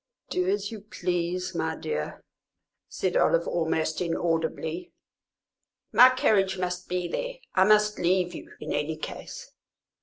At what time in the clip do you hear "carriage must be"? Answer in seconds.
6.09-7.07